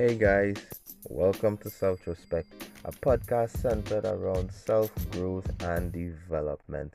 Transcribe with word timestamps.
Hey 0.00 0.14
guys, 0.14 0.56
welcome 1.10 1.58
to 1.58 1.68
Selftrospect, 1.68 2.46
a 2.86 2.90
podcast 2.90 3.50
centered 3.58 4.06
around 4.06 4.50
self 4.50 4.90
growth 5.10 5.46
and 5.62 5.92
development. 5.92 6.94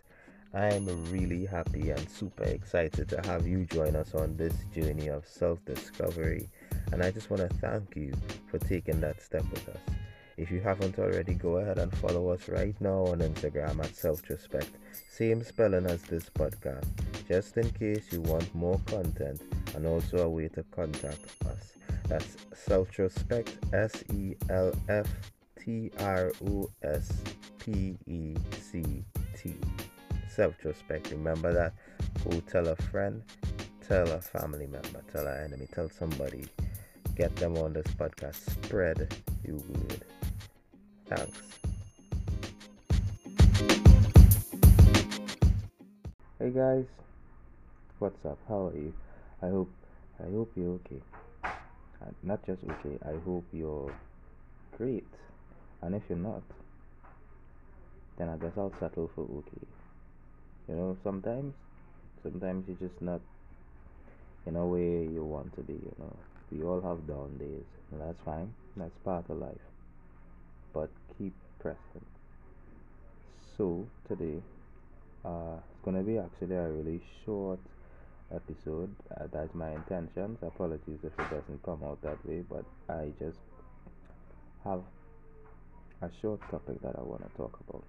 I 0.56 0.74
am 0.74 0.88
really 1.12 1.46
happy 1.46 1.92
and 1.92 2.10
super 2.10 2.46
excited 2.46 3.08
to 3.10 3.22
have 3.28 3.46
you 3.46 3.66
join 3.66 3.96
us 3.96 4.16
on 4.16 4.36
this 4.36 4.56
journey 4.74 5.10
of 5.10 5.28
self 5.28 5.64
discovery, 5.66 6.50
and 6.92 7.04
I 7.04 7.12
just 7.12 7.30
want 7.30 7.48
to 7.48 7.58
thank 7.58 7.96
you 7.96 8.12
for 8.50 8.58
taking 8.58 9.00
that 9.02 9.22
step 9.22 9.44
with 9.52 9.70
us. 9.70 9.96
If 10.38 10.50
you 10.50 10.60
haven't 10.62 10.98
already, 10.98 11.36
go 11.36 11.58
ahead 11.58 11.78
and 11.78 11.96
follow 12.00 12.30
us 12.30 12.50
right 12.50 12.76
now 12.82 13.06
on 13.06 13.20
Instagram 13.20 13.84
at 13.86 13.92
Selftrospect, 13.94 14.72
same 15.12 15.44
spelling 15.44 15.86
as 15.86 16.02
this 16.02 16.28
podcast, 16.32 16.88
just 17.28 17.56
in 17.58 17.70
case 17.70 18.12
you 18.12 18.22
want 18.22 18.56
more 18.56 18.82
content 18.88 19.44
and 19.76 19.86
also 19.86 20.26
a 20.26 20.30
way 20.30 20.48
to 20.48 20.64
contact 20.72 21.22
us. 21.46 21.76
That's 22.08 22.38
Selftrospect, 22.68 23.74
S 23.74 24.04
E 24.14 24.36
L 24.50 24.72
F 24.90 25.08
T 25.60 25.92
R 26.00 26.32
O 26.48 26.70
S 26.84 27.12
P 27.60 27.98
E 28.06 28.36
C 28.52 29.04
T. 29.36 29.56
Self 30.30 30.54
Respect. 30.64 31.12
Remember 31.12 31.52
that. 31.54 31.74
Go 32.24 32.40
tell 32.42 32.68
a 32.68 32.76
friend, 32.76 33.24
tell 33.88 34.10
a 34.12 34.22
family 34.22 34.68
member, 34.68 35.02
tell 35.12 35.26
an 35.26 35.46
enemy, 35.46 35.68
tell 35.74 35.90
somebody. 35.90 36.46
Get 37.16 37.36
them 37.38 37.58
on 37.58 37.74
this 37.74 37.88
podcast. 37.88 38.50
Spread 38.66 39.16
your 39.44 39.58
word. 39.58 40.06
Thanks. 41.08 41.42
Hey 46.38 46.52
guys, 46.52 46.86
what's 48.00 48.24
up? 48.26 48.38
How 48.48 48.68
are 48.68 48.76
you? 48.76 48.94
I 49.42 49.48
hope 49.48 49.72
I 50.20 50.30
hope 50.30 50.52
you're 50.56 50.74
okay. 50.74 51.02
And 52.06 52.16
not 52.24 52.46
just 52.46 52.62
okay, 52.64 52.98
I 53.04 53.18
hope 53.26 53.46
you're 53.52 53.94
great. 54.78 55.08
And 55.82 55.96
if 55.96 56.04
you're 56.10 56.18
not, 56.18 56.44
then 58.18 58.30
I 58.30 58.38
guess 58.38 58.54
I'll 58.58 58.74
settle 58.80 59.10
for 59.16 59.22
okay. 59.22 59.68
You 60.68 60.76
know, 60.76 60.98
sometimes 61.04 61.54
sometimes 62.24 62.66
you're 62.68 62.90
just 62.90 63.02
not 63.02 63.22
in 64.46 64.56
a 64.56 64.66
way 64.66 65.08
you 65.12 65.24
want 65.24 65.54
to 65.56 65.62
be, 65.62 65.74
you 65.74 65.96
know. 66.00 66.16
We 66.52 66.64
all 66.64 66.82
have 66.82 67.08
down 67.08 67.38
days, 67.40 67.66
and 67.92 68.02
that's 68.02 68.20
fine. 68.24 68.54
That's 68.78 68.98
part 69.04 69.30
of 69.30 69.38
life. 69.38 69.66
But 70.74 70.90
keep 71.18 71.34
pressing. 71.60 72.06
So 73.58 73.88
today, 74.08 74.42
uh, 75.24 75.58
it's 75.72 75.80
gonna 75.84 76.04
be 76.04 76.18
actually 76.18 76.56
a 76.56 76.68
really 76.70 77.02
short 77.26 77.60
episode. 78.34 78.94
Uh, 79.20 79.26
that's 79.32 79.54
my 79.54 79.72
intentions. 79.72 80.38
Apologies 80.42 81.00
if 81.04 81.14
it 81.20 81.30
doesn't 81.30 81.62
come 81.64 81.84
out 81.84 82.02
that 82.02 82.24
way, 82.26 82.44
but 82.50 82.64
I 82.90 83.12
just 83.20 83.38
have 84.64 84.82
a 86.02 86.10
short 86.22 86.40
topic 86.50 86.82
that 86.82 86.96
I 86.98 87.02
want 87.02 87.22
to 87.22 87.38
talk 87.38 87.58
about, 87.68 87.84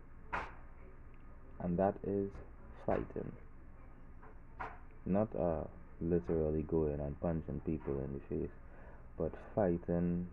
and 1.60 1.78
that 1.78 1.94
is 2.06 2.30
fighting. 2.84 3.32
Not 5.04 5.28
uh, 5.38 5.64
literally 6.00 6.62
going 6.62 7.00
and 7.00 7.20
punching 7.20 7.60
people 7.64 7.98
in 8.04 8.12
the 8.12 8.20
face, 8.28 8.54
but 9.18 9.32
fighting 9.54 10.26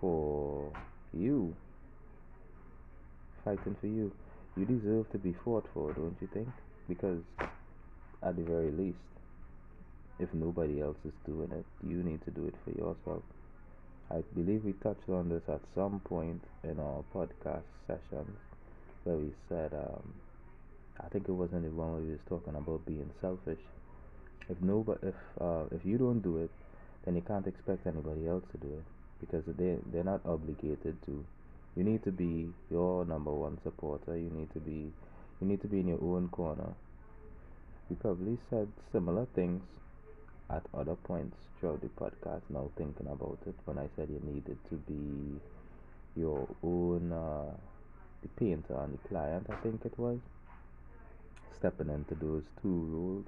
for 0.00 0.70
you. 1.12 1.54
Fighting 3.44 3.76
for 3.80 3.86
you. 3.86 4.12
You 4.56 4.64
deserve 4.64 5.10
to 5.12 5.18
be 5.18 5.34
fought 5.44 5.66
for, 5.74 5.92
don't 5.92 6.16
you 6.20 6.28
think? 6.32 6.48
Because 6.88 7.20
at 8.22 8.36
the 8.36 8.42
very 8.42 8.70
least, 8.70 8.98
if 10.18 10.32
nobody 10.32 10.80
else 10.80 10.98
is 11.04 11.12
doing 11.26 11.50
it, 11.52 11.64
you 11.86 12.02
need 12.02 12.24
to 12.24 12.30
do 12.30 12.46
it 12.46 12.54
for 12.64 12.70
yourself. 12.70 13.22
I 14.10 14.22
believe 14.34 14.64
we 14.64 14.72
touched 14.74 15.08
on 15.08 15.28
this 15.28 15.42
at 15.48 15.60
some 15.74 16.00
point 16.00 16.42
in 16.62 16.78
our 16.78 17.02
podcast 17.14 17.64
sessions 17.86 18.36
where 19.04 19.16
we 19.16 19.32
said, 19.48 19.72
um, 19.74 20.14
I 21.00 21.08
think 21.08 21.28
it 21.28 21.32
wasn't 21.32 21.64
the 21.64 21.70
one 21.70 21.92
where 21.92 22.02
we 22.02 22.10
was 22.12 22.20
talking 22.28 22.54
about 22.54 22.86
being 22.86 23.10
selfish. 23.20 23.60
If 24.48 24.60
nobody, 24.60 25.08
if 25.08 25.14
uh, 25.40 25.64
if 25.72 25.84
you 25.84 25.98
don't 25.98 26.20
do 26.20 26.36
it, 26.38 26.50
then 27.04 27.16
you 27.16 27.22
can't 27.22 27.46
expect 27.46 27.86
anybody 27.86 28.28
else 28.28 28.44
to 28.52 28.58
do 28.58 28.68
it 28.68 28.84
because 29.20 29.42
they 29.58 29.76
they're 29.92 30.04
not 30.04 30.20
obligated 30.26 30.96
to. 31.06 31.24
You 31.76 31.82
need 31.82 32.04
to 32.04 32.12
be 32.12 32.52
your 32.70 33.04
number 33.04 33.32
one 33.32 33.58
supporter. 33.64 34.16
You 34.16 34.30
need 34.30 34.52
to 34.52 34.60
be 34.60 34.92
you 35.40 35.46
need 35.48 35.62
to 35.62 35.66
be 35.66 35.80
in 35.80 35.88
your 35.88 36.02
own 36.02 36.28
corner. 36.28 36.72
We 37.88 37.96
probably 37.96 38.38
said 38.50 38.68
similar 38.92 39.26
things 39.34 39.62
at 40.50 40.62
other 40.74 40.94
points 40.94 41.36
throughout 41.58 41.80
the 41.80 41.88
podcast 41.88 42.42
now 42.50 42.70
thinking 42.76 43.06
about 43.06 43.38
it 43.46 43.54
when 43.64 43.78
I 43.78 43.88
said 43.96 44.08
you 44.10 44.20
needed 44.24 44.58
to 44.68 44.76
be 44.76 45.40
your 46.20 46.46
own 46.62 47.12
uh, 47.12 47.56
the 48.22 48.28
painter 48.36 48.76
and 48.80 48.94
the 48.94 49.08
client 49.08 49.46
I 49.50 49.56
think 49.56 49.84
it 49.84 49.98
was. 49.98 50.18
Stepping 51.58 51.88
into 51.88 52.14
those 52.14 52.42
two 52.62 52.88
roles 52.90 53.24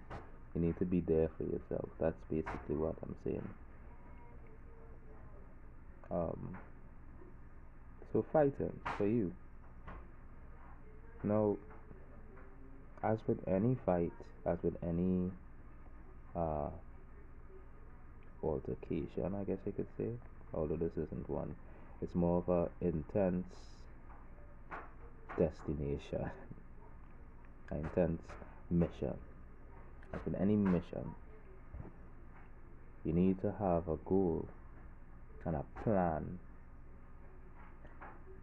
you 0.55 0.61
need 0.61 0.79
to 0.79 0.85
be 0.85 1.01
there 1.01 1.29
for 1.37 1.45
yourself. 1.45 1.89
That's 2.01 2.17
basically 2.31 2.77
what 2.77 2.95
I'm 3.03 3.15
saying. 3.25 3.49
Um, 6.11 6.57
so 8.13 8.25
fighting 8.33 8.79
for 8.97 9.07
you. 9.07 9.33
Now 11.23 11.57
as 13.03 13.19
with 13.27 13.39
any 13.47 13.77
fight 13.87 14.13
as 14.45 14.59
with 14.63 14.77
any 14.83 15.31
uh, 16.35 16.69
altercation, 18.43 19.35
I 19.35 19.45
guess 19.45 19.59
you 19.67 19.73
could 19.73 19.89
say. 19.97 20.11
Although 20.55 20.77
this 20.77 20.93
isn't 20.93 21.29
one, 21.29 21.55
it's 22.01 22.15
more 22.15 22.39
of 22.39 22.49
a 22.49 22.69
intense 22.87 23.47
destination, 25.39 26.31
an 27.71 27.79
intense 27.79 28.23
mission. 28.71 29.15
Like 30.13 30.23
in 30.27 30.35
any 30.37 30.57
mission, 30.57 31.15
you 33.05 33.13
need 33.13 33.41
to 33.43 33.53
have 33.59 33.89
a 33.89 33.97
goal 34.05 34.49
and 35.45 35.57
a 35.57 35.65
plan 35.83 36.39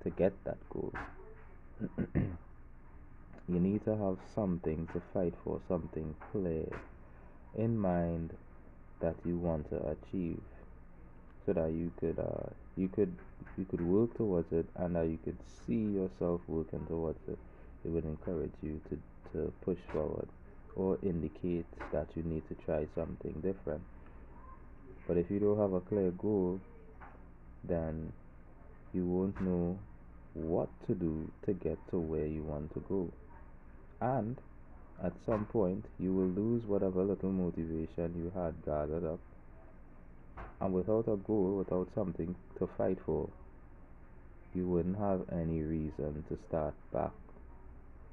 to 0.03 0.09
get 0.11 0.33
that 0.45 0.57
goal. 0.69 0.93
you 2.15 3.59
need 3.59 3.83
to 3.85 3.91
have 3.97 4.17
something 4.33 4.87
to 4.93 5.01
fight 5.13 5.33
for, 5.43 5.59
something 5.67 6.15
clear 6.31 6.67
in 7.57 7.77
mind 7.77 8.33
that 9.03 9.15
you 9.25 9.37
want 9.37 9.69
to 9.69 9.77
achieve 9.93 10.41
so 11.45 11.53
that 11.53 11.71
you 11.71 11.91
could 11.99 12.17
uh, 12.17 12.49
you 12.77 12.87
could 12.87 13.13
you 13.57 13.65
could 13.65 13.81
work 13.81 14.15
towards 14.17 14.51
it 14.51 14.65
and 14.75 14.95
that 14.95 15.05
you 15.05 15.19
could 15.23 15.37
see 15.67 15.83
yourself 15.99 16.39
working 16.47 16.85
towards 16.87 17.19
it 17.27 17.37
it 17.85 17.89
would 17.89 18.05
encourage 18.05 18.53
you 18.61 18.79
to, 18.89 18.97
to 19.33 19.51
push 19.61 19.77
forward 19.91 20.27
or 20.75 20.97
indicate 21.03 21.65
that 21.91 22.07
you 22.15 22.23
need 22.23 22.47
to 22.47 22.55
try 22.65 22.87
something 22.95 23.33
different. 23.41 23.81
But 25.07 25.17
if 25.17 25.29
you 25.29 25.39
don't 25.39 25.59
have 25.59 25.73
a 25.73 25.81
clear 25.81 26.11
goal 26.11 26.59
then 27.63 28.11
you 28.93 29.05
won't 29.05 29.39
know 29.41 29.77
what 30.33 30.69
to 30.87 30.95
do 30.95 31.31
to 31.45 31.53
get 31.53 31.77
to 31.89 31.97
where 31.97 32.25
you 32.25 32.43
want 32.43 32.73
to 32.73 32.79
go. 32.87 33.11
And 34.01 34.37
at 35.03 35.11
some 35.25 35.45
point, 35.45 35.83
you 35.99 36.13
will 36.13 36.29
lose 36.29 36.63
whatever 36.65 37.03
little 37.03 37.31
motivation 37.31 38.13
you 38.15 38.31
had 38.33 38.53
gathered 38.65 39.05
up. 39.05 39.19
And 40.61 40.73
without 40.73 41.09
a 41.09 41.17
goal, 41.17 41.57
without 41.57 41.89
something 41.93 42.33
to 42.57 42.69
fight 42.77 42.97
for, 43.05 43.27
you 44.55 44.65
wouldn't 44.65 44.97
have 44.97 45.21
any 45.29 45.61
reason 45.61 46.23
to 46.29 46.37
start 46.47 46.73
back. 46.93 47.11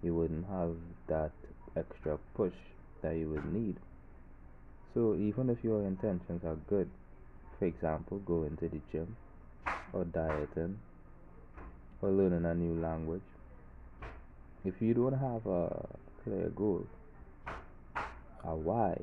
You 0.02 0.14
wouldn't 0.16 0.46
have 0.48 0.74
that 1.06 1.30
extra 1.76 2.18
push 2.34 2.54
that 3.02 3.16
you 3.16 3.28
would 3.30 3.52
need. 3.52 3.76
So, 4.92 5.14
even 5.14 5.48
if 5.48 5.62
your 5.62 5.86
intentions 5.86 6.42
are 6.44 6.56
good, 6.68 6.90
for 7.58 7.66
example, 7.66 8.18
going 8.18 8.56
to 8.56 8.68
the 8.68 8.80
gym, 8.90 9.16
or 9.92 10.04
dieting, 10.04 10.78
or 12.02 12.10
learning 12.10 12.44
a 12.46 12.54
new 12.54 12.80
language, 12.80 13.22
if 14.64 14.74
you 14.80 14.92
don't 14.94 15.12
have 15.12 15.46
a 15.46 15.86
clear 16.24 16.48
goal, 16.50 16.86
a 18.44 18.54
why, 18.54 19.00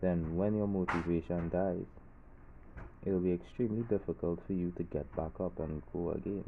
then 0.00 0.36
when 0.36 0.56
your 0.56 0.68
motivation 0.68 1.48
dies, 1.48 1.86
it'll 3.04 3.20
be 3.20 3.32
extremely 3.32 3.82
difficult 3.82 4.40
for 4.46 4.52
you 4.52 4.72
to 4.76 4.82
get 4.84 5.14
back 5.16 5.32
up 5.40 5.58
and 5.58 5.82
go 5.92 6.10
again. 6.10 6.44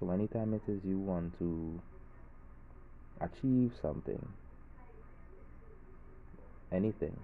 So, 0.00 0.10
anytime 0.10 0.54
it 0.54 0.62
is 0.68 0.80
you 0.84 0.98
want 0.98 1.38
to 1.38 1.80
achieve 3.20 3.72
something, 3.80 4.26
anything, 6.72 7.16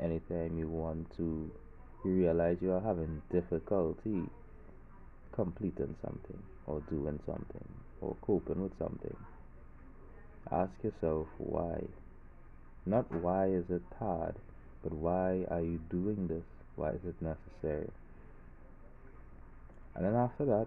anytime 0.00 0.58
you 0.58 0.68
want 0.68 1.16
to, 1.16 1.50
you 2.04 2.10
realize 2.10 2.58
you 2.60 2.72
are 2.72 2.80
having 2.80 3.22
difficulty 3.32 4.22
completing 5.32 5.96
something 6.02 6.38
or 6.66 6.80
doing 6.88 7.18
something 7.26 7.83
or 8.04 8.16
coping 8.22 8.62
with 8.62 8.78
something. 8.78 9.16
Ask 10.52 10.72
yourself 10.82 11.26
why. 11.38 11.84
Not 12.86 13.10
why 13.10 13.46
is 13.46 13.64
it 13.70 13.82
hard, 13.98 14.34
but 14.82 14.92
why 14.92 15.46
are 15.50 15.62
you 15.62 15.80
doing 15.90 16.28
this? 16.28 16.44
Why 16.76 16.90
is 16.90 17.00
it 17.06 17.16
necessary? 17.22 17.90
And 19.94 20.04
then 20.04 20.14
after 20.14 20.44
that, 20.44 20.66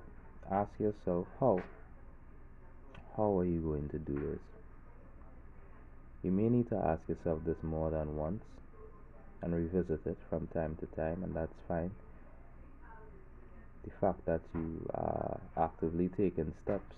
ask 0.51 0.71
yourself 0.79 1.27
how. 1.39 1.61
How 3.15 3.37
are 3.39 3.45
you 3.45 3.61
going 3.61 3.89
to 3.89 3.99
do 3.99 4.13
this? 4.13 4.39
You 6.23 6.31
may 6.31 6.49
need 6.49 6.69
to 6.69 6.77
ask 6.77 7.01
yourself 7.07 7.41
this 7.45 7.57
more 7.61 7.91
than 7.91 8.15
once 8.15 8.43
and 9.41 9.53
revisit 9.53 10.05
it 10.05 10.17
from 10.29 10.47
time 10.47 10.77
to 10.79 10.85
time, 10.95 11.23
and 11.23 11.35
that's 11.35 11.53
fine. 11.67 11.91
The 13.83 13.91
fact 14.01 14.25
that 14.25 14.41
you 14.53 14.89
are 14.93 15.39
actively 15.55 16.09
taking 16.09 16.53
steps 16.63 16.95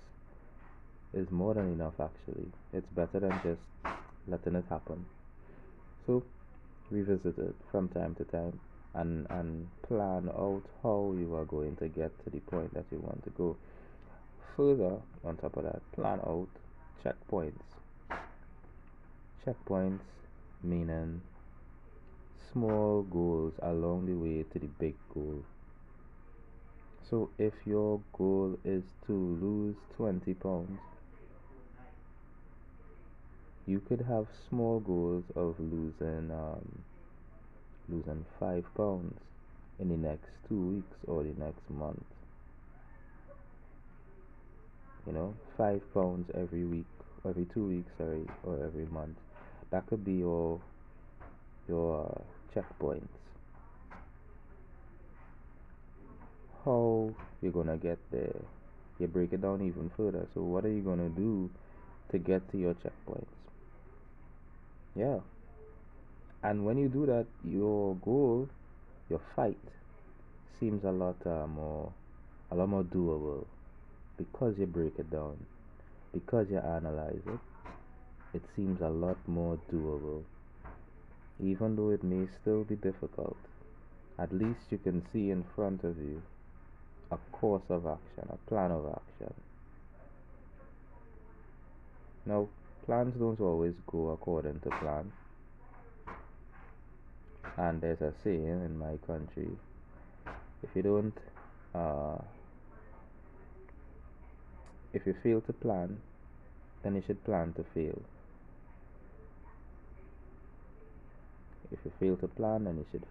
is 1.13 1.29
more 1.31 1.53
than 1.53 1.71
enough, 1.73 1.99
actually. 1.99 2.47
It's 2.73 2.87
better 2.95 3.19
than 3.19 3.39
just 3.43 3.61
letting 4.27 4.55
it 4.55 4.65
happen. 4.69 5.05
So, 6.05 6.23
revisit 6.89 7.37
it 7.37 7.55
from 7.71 7.89
time 7.89 8.15
to 8.15 8.23
time 8.25 8.59
and, 8.93 9.27
and 9.29 9.67
plan 9.87 10.29
out 10.29 10.63
how 10.83 11.13
you 11.17 11.35
are 11.35 11.45
going 11.45 11.75
to 11.77 11.87
get 11.87 12.11
to 12.23 12.29
the 12.29 12.39
point 12.39 12.73
that 12.73 12.85
you 12.91 12.99
want 12.99 13.23
to 13.23 13.29
go. 13.31 13.55
Further, 14.55 14.97
on 15.23 15.37
top 15.37 15.57
of 15.57 15.63
that, 15.63 15.81
plan 15.93 16.19
out 16.25 16.47
checkpoints. 17.03 17.53
Checkpoints 19.45 20.01
meaning 20.63 21.21
small 22.51 23.03
goals 23.03 23.53
along 23.61 24.05
the 24.05 24.13
way 24.13 24.43
to 24.51 24.59
the 24.59 24.67
big 24.79 24.95
goal. 25.13 25.43
So, 27.09 27.29
if 27.37 27.53
your 27.65 28.01
goal 28.13 28.57
is 28.63 28.83
to 29.07 29.13
lose 29.13 29.75
20 29.95 30.33
pounds, 30.35 30.79
you 33.69 33.79
could 33.87 34.01
have 34.01 34.25
small 34.49 34.79
goals 34.79 35.23
of 35.35 35.53
losing 35.59 36.31
um, 36.31 36.83
losing 37.87 38.25
five 38.39 38.65
pounds 38.75 39.19
in 39.79 39.89
the 39.89 39.95
next 39.95 40.29
two 40.47 40.59
weeks 40.59 40.97
or 41.05 41.21
the 41.21 41.39
next 41.39 41.69
month. 41.69 42.03
You 45.05 45.13
know, 45.13 45.35
five 45.55 45.81
pounds 45.93 46.31
every 46.33 46.65
week, 46.65 46.87
every 47.27 47.45
two 47.53 47.67
weeks, 47.67 47.91
sorry, 47.99 48.25
or 48.43 48.55
every 48.65 48.87
month. 48.87 49.17
That 49.69 49.85
could 49.85 50.03
be 50.03 50.13
your 50.13 50.59
your 51.67 52.07
uh, 52.07 52.21
checkpoints. 52.55 53.21
How 56.65 57.13
you're 57.43 57.51
gonna 57.51 57.77
get 57.77 57.99
there? 58.11 58.41
You 58.97 59.07
break 59.07 59.31
it 59.31 59.43
down 59.43 59.61
even 59.61 59.91
further. 59.95 60.27
So, 60.33 60.41
what 60.41 60.65
are 60.65 60.71
you 60.71 60.81
gonna 60.81 61.09
do 61.09 61.51
to 62.11 62.17
get 62.17 62.51
to 62.51 62.57
your 62.57 62.73
checkpoints? 62.73 63.38
Yeah. 64.95 65.19
And 66.43 66.65
when 66.65 66.77
you 66.77 66.87
do 66.87 67.05
that, 67.05 67.25
your 67.43 67.95
goal, 67.95 68.47
your 69.09 69.21
fight, 69.35 69.57
seems 70.59 70.83
a 70.83 70.91
lot 70.91 71.15
uh, 71.25 71.47
more, 71.47 71.91
a 72.51 72.55
lot 72.55 72.69
more 72.69 72.83
doable, 72.83 73.45
because 74.17 74.55
you 74.57 74.65
break 74.65 74.93
it 74.97 75.09
down, 75.11 75.37
because 76.13 76.47
you 76.49 76.57
analyze 76.59 77.21
it. 77.25 77.39
It 78.33 78.43
seems 78.55 78.79
a 78.81 78.89
lot 78.89 79.17
more 79.27 79.57
doable, 79.71 80.23
even 81.43 81.75
though 81.75 81.89
it 81.89 82.03
may 82.03 82.27
still 82.41 82.63
be 82.63 82.75
difficult. 82.75 83.37
At 84.19 84.31
least 84.33 84.59
you 84.69 84.77
can 84.77 85.05
see 85.11 85.31
in 85.31 85.45
front 85.55 85.83
of 85.83 85.97
you 85.97 86.21
a 87.11 87.17
course 87.31 87.63
of 87.69 87.85
action, 87.85 88.29
a 88.29 88.49
plan 88.49 88.71
of 88.71 88.85
action. 88.85 89.33
Now, 92.25 92.49
plans 92.89 93.13
don't 93.19 93.39
always 93.39 93.75
go 93.85 94.09
according 94.09 94.59
to 94.61 94.69
plan. 94.81 95.11
And 97.55 97.79
there's 97.79 98.01
a 98.01 98.11
saying 98.23 98.65
in 98.65 98.79
my 98.79 98.97
country 99.05 99.47
if 100.63 100.69
you 100.73 100.81
don't, 100.81 101.13
uh, 101.75 102.17
if 104.91 105.05
you 105.05 105.15
fail 105.21 105.39
to 105.41 105.53
plan, 105.53 105.97
then 106.81 106.95
you 106.95 107.03
should 107.05 107.23
plan 107.25 107.53
to 107.57 107.63
fail. 107.75 108.01
If 111.71 111.77
you 111.85 111.91
fail 111.99 112.15
to 112.17 112.27
plan, 112.27 112.63
then 112.63 112.77
you 112.77 112.85
should 112.91 113.05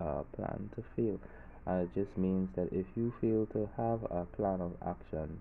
uh, 0.00 0.22
plan 0.34 0.70
to 0.74 0.82
fail. 0.96 1.20
And 1.66 1.82
it 1.82 1.90
just 1.94 2.18
means 2.18 2.48
that 2.56 2.72
if 2.72 2.86
you 2.96 3.12
fail 3.20 3.46
to 3.52 3.68
have 3.76 4.02
a 4.10 4.26
plan 4.36 4.60
of 4.60 4.72
action, 4.84 5.40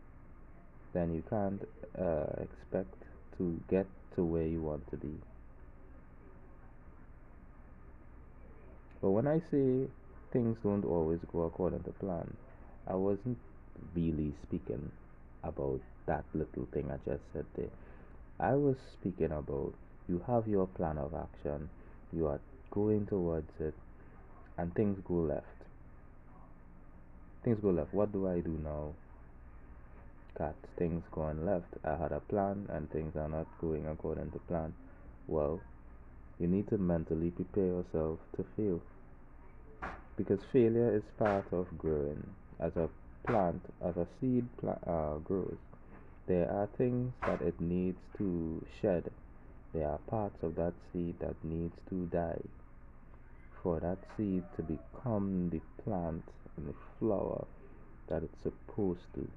then 0.94 1.12
you 1.15 1.24
can't 1.27 1.68
uh, 2.00 2.44
expect 2.44 2.94
to 3.39 3.59
get 3.69 3.88
to 4.15 4.24
where 4.24 4.45
you 4.45 4.62
want 4.62 4.88
to 4.91 4.97
be. 4.97 5.13
But 9.01 9.09
when 9.12 9.27
I 9.27 9.39
say 9.50 9.88
things 10.31 10.57
don't 10.62 10.86
always 10.86 11.19
go 11.31 11.44
according 11.44 11.83
to 11.83 11.91
plan, 11.91 12.36
I 12.86 12.95
wasn't 12.95 13.38
really 13.95 14.33
speaking 14.45 14.91
about 15.44 15.80
that 16.06 16.25
little 16.33 16.68
thing 16.74 16.91
I 16.91 16.97
just 17.09 17.24
said 17.33 17.45
there. 17.56 17.71
I 18.39 18.56
was 18.56 18.75
speaking 18.94 19.31
about 19.31 19.74
you 20.07 20.21
have 20.27 20.47
your 20.47 20.68
plan 20.68 20.97
of 20.97 21.13
action, 21.13 21.69
you 22.12 22.27
are 22.27 22.39
going 22.71 23.06
towards 23.06 23.51
it, 23.59 23.74
and 24.57 24.74
things 24.75 25.00
go 25.07 25.15
left. 25.15 25.45
Things 27.44 27.59
go 27.62 27.69
left. 27.69 27.94
What 27.94 28.12
do 28.12 28.27
I 28.27 28.41
do 28.41 28.59
now? 28.62 28.94
Got 30.39 30.56
things 30.77 31.03
going 31.12 31.45
left. 31.45 31.68
I 31.83 31.97
had 31.97 32.13
a 32.13 32.21
plan 32.21 32.68
and 32.69 32.89
things 32.89 33.15
are 33.18 33.27
not 33.27 33.45
going 33.59 33.86
according 33.86 34.31
to 34.31 34.39
plan. 34.39 34.74
Well, 35.27 35.59
you 36.39 36.47
need 36.47 36.69
to 36.69 36.77
mentally 36.77 37.30
prepare 37.30 37.65
yourself 37.65 38.19
to 38.38 38.45
fail. 38.56 38.81
Because 40.15 40.39
failure 40.53 40.95
is 40.95 41.03
part 41.18 41.45
of 41.51 41.77
growing. 41.77 42.25
As 42.59 42.75
a 42.77 42.89
plant, 43.27 43.62
as 43.83 43.97
a 43.97 44.07
seed 44.19 44.47
pla- 44.57 44.80
uh, 44.88 45.18
grows, 45.18 45.57
there 46.25 46.50
are 46.50 46.69
things 46.77 47.13
that 47.25 47.41
it 47.41 47.59
needs 47.59 48.00
to 48.18 48.65
shed. 48.81 49.12
There 49.74 49.88
are 49.88 50.00
parts 50.09 50.41
of 50.41 50.56
that 50.56 50.74
seed 50.91 51.19
that 51.19 51.36
needs 51.44 51.75
to 51.89 52.06
die 52.06 52.41
for 53.62 53.80
that 53.81 53.97
seed 54.15 54.44
to 54.56 54.63
become 54.63 55.50
the 55.50 55.59
plant 55.83 56.24
and 56.56 56.68
the 56.69 56.75
flower 56.97 57.45
that 58.07 58.24
it's 58.24 58.41
supposed 58.41 59.13
to. 59.15 59.27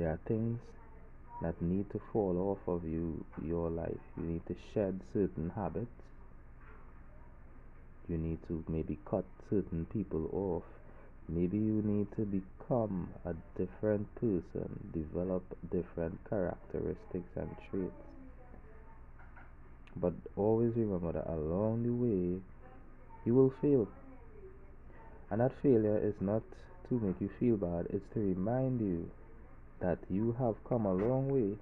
There 0.00 0.08
are 0.08 0.20
things 0.26 0.58
that 1.42 1.60
need 1.60 1.90
to 1.90 2.00
fall 2.10 2.34
off 2.38 2.66
of 2.66 2.88
you 2.88 3.22
your 3.44 3.68
life. 3.68 4.00
You 4.16 4.22
need 4.22 4.46
to 4.46 4.56
shed 4.72 4.98
certain 5.12 5.52
habits. 5.54 5.92
You 8.08 8.16
need 8.16 8.38
to 8.48 8.64
maybe 8.66 8.98
cut 9.04 9.26
certain 9.50 9.84
people 9.92 10.30
off. 10.32 10.62
Maybe 11.28 11.58
you 11.58 11.82
need 11.84 12.06
to 12.16 12.22
become 12.22 13.10
a 13.26 13.34
different 13.58 14.08
person, 14.14 14.88
develop 14.94 15.42
different 15.70 16.18
characteristics 16.30 17.36
and 17.36 17.54
traits. 17.70 17.92
But 19.96 20.14
always 20.34 20.72
remember 20.76 21.12
that 21.12 21.30
along 21.30 21.82
the 21.82 21.92
way, 21.92 22.40
you 23.26 23.34
will 23.34 23.52
fail. 23.60 23.86
And 25.30 25.42
that 25.42 25.52
failure 25.62 25.98
is 25.98 26.14
not 26.22 26.42
to 26.88 26.98
make 27.00 27.20
you 27.20 27.28
feel 27.38 27.58
bad, 27.58 27.88
it's 27.90 28.14
to 28.14 28.20
remind 28.20 28.80
you 28.80 29.10
that 29.80 29.98
you 30.10 30.36
have 30.38 30.54
come 30.68 30.86
a 30.86 30.92
long 30.92 31.28
way 31.28 31.56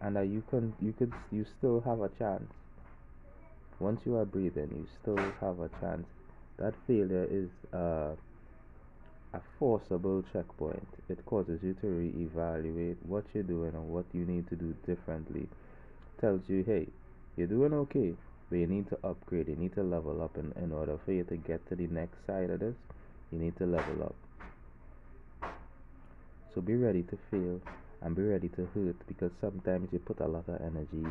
and 0.00 0.16
that 0.16 0.26
you 0.26 0.42
can 0.50 0.72
you 0.80 0.92
could 0.92 1.12
you 1.30 1.44
still 1.58 1.80
have 1.80 2.00
a 2.00 2.08
chance. 2.18 2.50
Once 3.78 4.00
you 4.04 4.16
are 4.16 4.24
breathing 4.24 4.68
you 4.72 4.86
still 5.02 5.16
have 5.40 5.60
a 5.60 5.68
chance. 5.80 6.06
That 6.58 6.74
failure 6.86 7.26
is 7.30 7.48
uh, 7.72 8.14
a 9.32 9.40
forcible 9.58 10.22
checkpoint. 10.32 10.88
It 11.08 11.24
causes 11.24 11.60
you 11.62 11.74
to 11.80 11.86
re-evaluate 11.86 12.98
what 13.06 13.24
you're 13.32 13.42
doing 13.42 13.72
and 13.74 13.88
what 13.88 14.04
you 14.12 14.26
need 14.26 14.48
to 14.50 14.56
do 14.56 14.74
differently. 14.86 15.48
Tells 16.20 16.42
you 16.48 16.64
hey 16.66 16.86
you're 17.36 17.46
doing 17.46 17.72
okay 17.72 18.14
but 18.48 18.56
you 18.56 18.66
need 18.66 18.88
to 18.90 18.98
upgrade. 19.04 19.48
You 19.48 19.56
need 19.56 19.74
to 19.74 19.82
level 19.82 20.22
up 20.22 20.36
in, 20.36 20.52
in 20.62 20.72
order 20.72 20.98
for 21.04 21.12
you 21.12 21.24
to 21.24 21.36
get 21.36 21.66
to 21.68 21.76
the 21.76 21.86
next 21.86 22.16
side 22.26 22.50
of 22.50 22.60
this. 22.60 22.74
You 23.30 23.38
need 23.38 23.56
to 23.58 23.66
level 23.66 24.02
up 24.02 24.14
so 26.54 26.60
be 26.60 26.74
ready 26.74 27.02
to 27.04 27.18
fail 27.30 27.60
and 28.02 28.16
be 28.16 28.22
ready 28.22 28.48
to 28.48 28.68
hurt 28.74 28.96
because 29.06 29.30
sometimes 29.40 29.88
you 29.92 29.98
put 29.98 30.20
a 30.20 30.26
lot 30.26 30.48
of 30.48 30.60
energy 30.60 31.06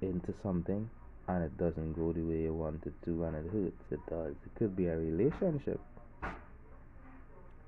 into 0.00 0.32
something 0.42 0.88
and 1.28 1.44
it 1.44 1.56
doesn't 1.58 1.92
go 1.92 2.12
the 2.12 2.22
way 2.22 2.42
you 2.42 2.54
want 2.54 2.82
it 2.86 2.94
to 3.04 3.24
and 3.24 3.36
it 3.36 3.52
hurts. 3.52 3.84
It 3.90 4.00
does. 4.08 4.34
It 4.46 4.58
could 4.58 4.74
be 4.74 4.86
a 4.86 4.96
relationship. 4.96 5.80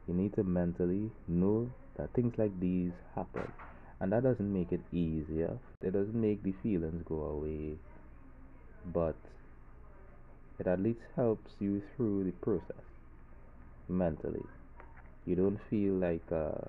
You 0.08 0.14
need 0.14 0.34
to 0.34 0.44
mentally 0.44 1.10
know 1.28 1.70
that 1.96 2.12
things 2.14 2.34
like 2.38 2.58
these 2.58 2.92
happen. 3.14 3.52
And 4.00 4.12
that 4.12 4.22
doesn't 4.22 4.52
make 4.52 4.72
it 4.72 4.80
easier. 4.92 5.58
It 5.82 5.92
doesn't 5.92 6.18
make 6.18 6.42
the 6.42 6.54
feelings 6.62 7.02
go 7.06 7.22
away. 7.22 7.76
But 8.94 9.16
it 10.58 10.66
at 10.66 10.80
least 10.80 11.00
helps 11.14 11.50
you 11.58 11.82
through 11.96 12.24
the 12.24 12.32
process 12.32 12.84
mentally. 13.88 14.44
You 15.26 15.36
don't 15.36 15.60
feel 15.68 15.94
like 15.94 16.24
uh, 16.32 16.68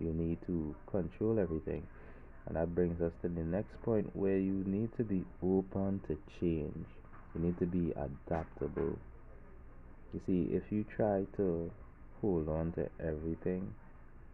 you 0.00 0.12
need 0.12 0.38
to 0.46 0.74
control 0.86 1.38
everything 1.38 1.86
And 2.46 2.56
that 2.56 2.74
brings 2.74 3.00
us 3.00 3.12
to 3.22 3.28
the 3.28 3.44
next 3.44 3.80
point 3.82 4.14
where 4.16 4.38
you 4.38 4.64
need 4.66 4.92
to 4.96 5.04
be 5.04 5.24
open 5.42 6.00
to 6.08 6.18
change. 6.40 6.86
You 7.34 7.40
need 7.40 7.58
to 7.58 7.66
be 7.66 7.92
adaptable. 7.92 8.98
You 10.12 10.20
see, 10.26 10.42
if 10.52 10.70
you 10.70 10.84
try 10.84 11.26
to 11.36 11.70
hold 12.20 12.48
on 12.48 12.72
to 12.72 12.90
everything 13.00 13.74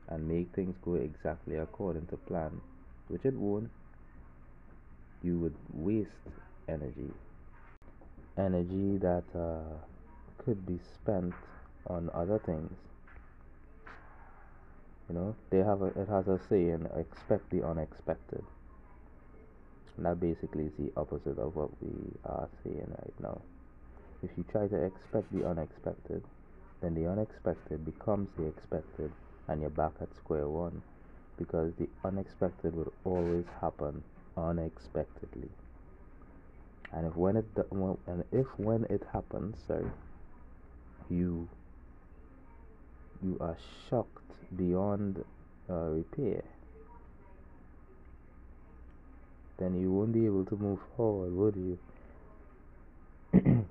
and 0.08 0.28
make 0.28 0.52
things 0.54 0.76
go 0.84 0.94
exactly 0.94 1.56
according 1.56 2.06
to 2.08 2.16
plan, 2.16 2.60
which 3.08 3.24
it 3.24 3.34
won't, 3.34 3.70
you 5.22 5.38
would 5.40 5.56
waste 5.72 6.10
energy. 6.68 7.12
Energy 8.38 8.96
that 8.98 9.24
uh, 9.34 9.76
could 10.38 10.64
be 10.64 10.78
spent 10.78 11.34
on 11.86 12.08
other 12.14 12.38
things. 12.38 12.72
You 15.08 15.14
know, 15.14 15.36
they 15.50 15.58
have 15.58 15.82
a, 15.82 15.86
it 15.86 16.08
has 16.08 16.28
a 16.28 16.40
saying, 16.48 16.86
expect 16.96 17.50
the 17.50 17.66
unexpected. 17.66 18.42
And 19.96 20.06
that 20.06 20.18
basically 20.18 20.64
is 20.64 20.72
the 20.78 20.92
opposite 20.96 21.38
of 21.38 21.54
what 21.54 21.70
we 21.82 21.92
are 22.24 22.48
saying 22.62 22.88
right 22.88 23.20
now. 23.20 23.40
If 24.22 24.30
you 24.36 24.44
try 24.50 24.66
to 24.66 24.84
expect 24.84 25.30
the 25.32 25.46
unexpected, 25.46 26.22
then 26.80 26.94
the 26.94 27.06
unexpected 27.06 27.84
becomes 27.84 28.28
the 28.36 28.46
expected, 28.46 29.12
and 29.48 29.60
you're 29.60 29.70
back 29.70 29.92
at 30.00 30.14
square 30.16 30.48
one 30.48 30.82
because 31.38 31.72
the 31.78 31.88
unexpected 32.04 32.74
will 32.74 32.92
always 33.04 33.44
happen 33.60 34.02
unexpectedly. 34.36 35.48
And 36.92 37.06
if 37.06 37.16
when 37.16 37.36
it 37.36 37.44
and 38.06 38.24
if 38.32 38.46
when 38.56 38.84
it 38.84 39.02
happens, 39.12 39.56
sorry, 39.66 39.90
you 41.10 41.48
you 43.22 43.36
are 43.40 43.56
shocked 43.88 44.32
beyond 44.56 45.24
uh, 45.68 45.74
repair, 45.74 46.42
then 49.58 49.80
you 49.80 49.90
won't 49.92 50.12
be 50.12 50.26
able 50.26 50.44
to 50.44 50.56
move 50.56 50.80
forward, 50.96 51.32
would 51.32 51.56
you? 51.56 51.78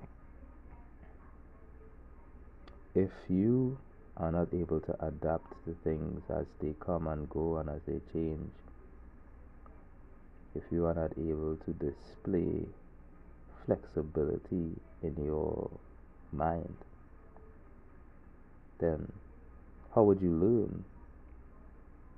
if 2.94 3.10
you 3.28 3.78
are 4.16 4.30
not 4.30 4.48
able 4.54 4.80
to 4.80 4.94
adapt 5.04 5.52
to 5.64 5.76
things 5.82 6.22
as 6.30 6.46
they 6.60 6.74
come 6.80 7.08
and 7.08 7.28
go 7.28 7.56
and 7.58 7.68
as 7.68 7.80
they 7.86 8.00
change, 8.12 8.50
if 10.54 10.62
you 10.70 10.86
are 10.86 10.94
not 10.94 11.10
able 11.18 11.56
to 11.64 11.72
display 11.72 12.64
flexibility 13.66 14.70
in 15.02 15.14
your 15.24 15.70
mind, 16.32 16.76
then 18.78 19.10
how 19.94 20.02
would 20.02 20.20
you 20.20 20.30
learn? 20.30 20.84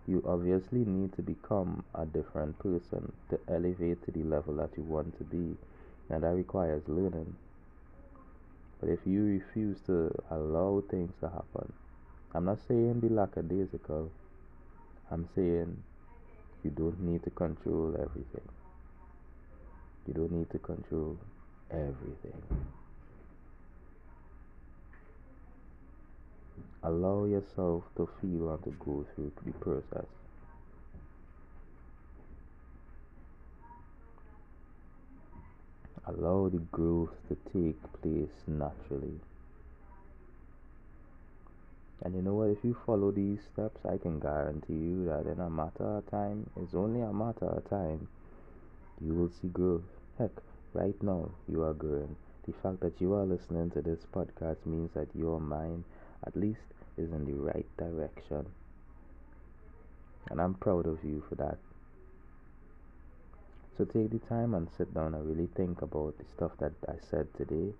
You 0.07 0.23
obviously 0.27 0.85
need 0.85 1.13
to 1.15 1.23
become 1.23 1.85
a 1.95 2.07
different 2.07 2.59
person 2.59 3.13
to 3.29 3.39
elevate 3.49 4.05
to 4.05 4.13
the 4.13 4.23
level 4.23 4.55
that 4.57 4.71
you 4.77 4.83
want 4.85 5.19
to 5.19 5.25
be, 5.25 5.57
and 6.09 6.23
that 6.23 6.35
requires 6.35 6.83
learning. 6.87 7.37
But 8.81 8.91
if 8.91 9.01
you 9.05 9.23
refuse 9.25 9.81
to 9.87 10.11
allow 10.31 10.83
things 10.91 11.13
to 11.21 11.29
happen, 11.29 11.73
I'm 12.35 12.45
not 12.45 12.61
saying 12.67 13.01
be 13.01 13.09
lackadaisical, 13.09 14.11
I'm 15.11 15.29
saying 15.35 15.77
you 16.63 16.71
don't 16.71 17.01
need 17.01 17.23
to 17.25 17.31
control 17.31 17.95
everything. 17.95 18.49
You 20.07 20.15
don't 20.15 20.33
need 20.33 20.51
to 20.51 20.59
control 20.59 21.19
everything. 21.71 22.43
Allow 26.87 27.25
yourself 27.25 27.83
to 27.97 28.09
feel 28.21 28.49
and 28.51 28.63
to 28.63 28.71
go 28.79 29.05
through 29.13 29.33
the 29.45 29.51
process. 29.55 30.07
Allow 36.07 36.49
the 36.49 36.61
growth 36.71 37.11
to 37.29 37.37
take 37.53 37.83
place 38.01 38.31
naturally. 38.47 39.19
And 42.05 42.15
you 42.15 42.23
know 42.23 42.35
what? 42.35 42.51
If 42.51 42.59
you 42.63 42.77
follow 42.87 43.11
these 43.11 43.41
steps, 43.53 43.85
I 43.85 43.97
can 43.99 44.21
guarantee 44.21 44.75
you 44.75 45.07
that 45.07 45.27
in 45.27 45.41
a 45.41 45.51
matter 45.51 45.99
of 45.99 46.09
time, 46.09 46.49
it's 46.57 46.75
only 46.75 47.01
a 47.01 47.13
matter 47.13 47.47
of 47.47 47.69
time, 47.69 48.07
you 49.01 49.13
will 49.13 49.31
see 49.43 49.49
growth. 49.49 49.83
Heck, 50.19 50.31
right 50.73 51.03
now, 51.03 51.31
you 51.49 51.65
are 51.65 51.75
growing. 51.75 52.15
The 52.47 52.53
fact 52.53 52.79
that 52.83 53.01
you 53.01 53.13
are 53.15 53.25
listening 53.25 53.73
to 53.73 53.83
this 53.83 54.07
podcast 54.15 54.65
means 54.65 54.93
that 54.95 55.09
your 55.17 55.41
mind, 55.41 55.83
at 56.25 56.37
least, 56.37 56.76
is 56.99 57.13
in 57.13 57.25
the 57.25 57.35
right 57.35 57.67
direction. 57.77 58.47
And 60.31 60.41
I'm 60.41 60.55
proud 60.55 60.87
of 60.87 60.99
you 61.05 61.23
for 61.29 61.35
that. 61.37 61.59
So 63.77 63.85
take 63.85 64.11
the 64.11 64.19
time 64.27 64.55
and 64.55 64.69
sit 64.77 64.93
down 64.95 65.15
and 65.15 65.29
really 65.29 65.49
think 65.55 65.83
about 65.83 66.15
the 66.19 66.25
stuff 66.35 66.53
that 66.61 66.73
I 66.89 66.95
said 67.11 67.29
today 67.37 67.73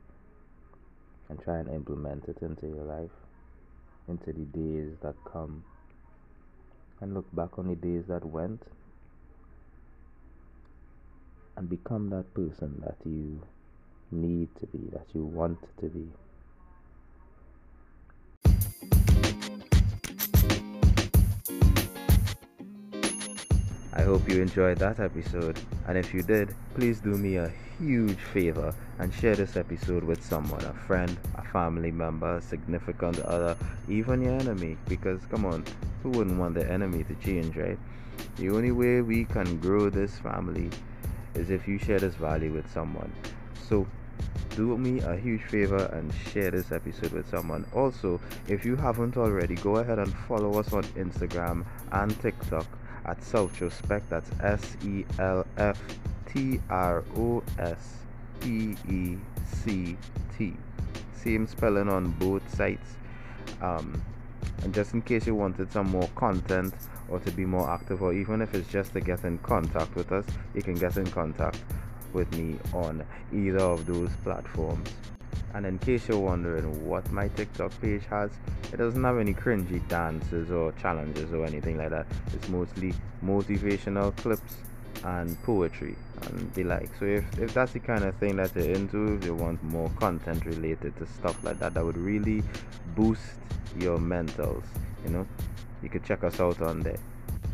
and 1.29 1.43
try 1.43 1.59
and 1.59 1.69
implement 1.69 2.29
it 2.29 2.37
into 2.43 2.67
your 2.67 2.85
life, 2.85 3.11
into 4.07 4.33
the 4.33 4.45
days 4.45 4.93
that 5.03 5.15
come. 5.33 5.65
And 7.01 7.15
look 7.15 7.27
back 7.35 7.59
on 7.59 7.69
the 7.69 7.75
days 7.75 8.05
that 8.09 8.25
went 8.25 8.63
and 11.57 11.69
become 11.69 12.11
that 12.11 12.33
person 12.35 12.83
that 12.85 12.97
you 13.05 13.41
need 14.11 14.49
to 14.61 14.67
be, 14.67 14.91
that 14.93 15.07
you 15.15 15.25
want 15.25 15.59
to 15.81 15.87
be. 15.87 16.07
I 23.97 24.03
hope 24.03 24.29
you 24.29 24.43
enjoyed 24.43 24.77
that 24.81 25.01
episode, 25.01 25.59
and 25.89 25.97
if 25.97 26.13
you 26.13 26.23
did, 26.23 26.55
please 26.75 27.01
do 27.01 27.17
me 27.17 27.37
a 27.37 27.51
huge 27.79 28.19
favor 28.19 28.75
and 28.99 29.13
share 29.13 29.35
this 29.35 29.57
episode 29.57 30.05
with 30.05 30.23
someone 30.23 30.63
a 30.67 30.75
friend, 30.87 31.17
a 31.37 31.43
family 31.43 31.91
member, 31.91 32.37
a 32.37 32.43
significant 32.43 33.19
other, 33.21 33.57
even 33.89 34.21
your 34.21 34.35
enemy. 34.35 34.77
Because, 34.87 35.25
come 35.31 35.47
on, 35.47 35.65
who 36.03 36.11
wouldn't 36.11 36.39
want 36.39 36.57
the 36.57 36.71
enemy 36.71 37.05
to 37.05 37.15
change, 37.15 37.57
right? 37.57 37.79
The 38.37 38.51
only 38.51 38.71
way 38.71 39.01
we 39.01 39.25
can 39.25 39.59
grow 39.61 39.89
this 39.89 40.19
family 40.19 40.69
is 41.35 41.49
if 41.49 41.67
you 41.67 41.79
share 41.79 41.99
this 41.99 42.17
value 42.17 42.53
with 42.53 42.71
someone. 42.71 43.11
So, 43.67 43.87
do 44.57 44.77
me 44.77 45.01
a 45.01 45.17
huge 45.17 45.45
favor 45.45 45.87
and 45.95 46.13
share 46.35 46.51
this 46.51 46.71
episode 46.71 47.13
with 47.13 47.31
someone. 47.31 47.65
Also, 47.75 48.21
if 48.47 48.63
you 48.63 48.77
haven't 48.77 49.17
already, 49.17 49.55
go 49.55 49.77
ahead 49.77 49.99
and 49.99 50.13
follow 50.29 50.61
us 50.61 50.75
on 50.75 50.83
Instagram 50.99 51.65
and 51.93 52.21
TikTok 52.21 52.67
at 53.07 53.21
Selftrospect. 53.21 54.03
That's 54.09 54.31
S 54.41 54.77
E 54.85 55.05
L 55.19 55.47
F 55.57 55.81
T 56.27 56.61
R 56.69 57.05
O 57.17 57.43
S 57.59 57.97
P 58.41 58.77
E 58.89 59.17
C 59.45 59.97
T. 60.37 60.55
Same 61.15 61.47
spelling 61.47 61.89
on 61.89 62.11
both 62.13 62.43
sites. 62.55 62.97
Um, 63.63 64.03
and 64.63 64.75
just 64.75 64.95
in 64.95 65.03
case 65.03 65.27
you 65.27 65.35
wanted 65.35 65.73
some 65.73 65.91
more 65.91 66.09
content 66.15 66.75
or 67.09 67.21
to 67.21 67.31
be 67.31 67.45
more 67.45 67.71
active, 67.71 68.03
or 68.03 68.13
even 68.13 68.43
if 68.43 68.55
it's 68.55 68.71
just 68.71 68.93
to 68.93 69.01
get 69.01 69.25
in 69.25 69.39
contact 69.39 69.95
with 69.95 70.13
us, 70.13 70.25
you 70.55 70.63
can 70.63 70.75
get 70.75 70.97
in 70.97 71.07
contact 71.07 71.59
with 72.13 72.31
me 72.37 72.59
on 72.73 73.05
either 73.33 73.61
of 73.61 73.87
those 73.87 74.11
platforms. 74.25 74.89
And 75.55 75.65
in 75.67 75.79
case 75.79 76.09
you're 76.09 76.19
wondering 76.19 76.87
what 76.87 77.11
my 77.11 77.29
TikTok 77.29 77.73
page 77.81 78.03
has, 78.11 78.31
it 78.73 78.77
doesn't 78.77 79.03
have 79.03 79.19
any 79.19 79.35
cringy 79.35 79.87
dances 79.89 80.51
or 80.51 80.73
challenges 80.73 81.33
or 81.33 81.45
anything 81.45 81.79
like 81.79 81.91
that. 81.91 82.07
It's 82.35 82.49
mostly 82.49 82.95
motivational 83.25 84.15
clips 84.17 84.57
and 85.05 85.41
poetry 85.45 85.97
and 86.23 86.53
the 86.55 86.65
like. 86.65 86.91
So 86.99 87.05
if, 87.05 87.39
if 87.39 87.55
that's 87.55 87.73
the 87.73 87.81
kind 87.81 88.05
of 88.05 88.15
thing 88.17 88.37
that 88.37 88.55
you're 88.55 88.75
into, 88.75 89.15
if 89.15 89.25
you 89.25 89.35
want 89.35 89.63
more 89.63 89.91
content 89.99 90.45
related 90.45 90.97
to 90.97 91.07
stuff 91.07 91.43
like 91.45 91.59
that, 91.61 91.75
that 91.75 91.85
would 91.85 91.99
really 91.99 92.43
boost 92.95 93.23
your 93.79 93.99
mentals, 93.99 94.65
you 95.05 95.11
know, 95.11 95.27
you 95.83 95.89
could 95.89 96.05
check 96.05 96.25
us 96.25 96.41
out 96.41 96.61
on 96.61 96.81
there. 96.81 96.99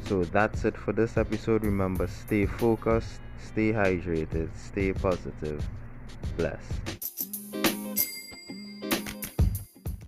So 0.07 0.25
that's 0.25 0.65
it 0.65 0.77
for 0.77 0.93
this 0.93 1.17
episode. 1.17 1.65
Remember, 1.65 2.07
stay 2.07 2.47
focused, 2.47 3.21
stay 3.39 3.73
hydrated, 3.73 4.49
stay 4.57 4.93
positive. 4.93 5.65
Bless. 6.37 7.12